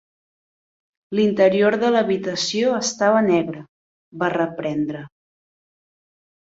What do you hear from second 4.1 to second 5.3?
va reprendre.